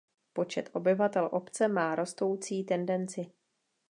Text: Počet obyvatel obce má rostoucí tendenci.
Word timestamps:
Počet 0.33 0.69
obyvatel 0.73 1.29
obce 1.31 1.67
má 1.67 1.95
rostoucí 1.95 2.63
tendenci. 2.63 3.31